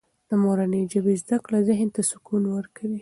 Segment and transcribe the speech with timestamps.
[0.29, 2.99] د مورنۍ ژبې زده کړه ذهن ته سکون ورکوي.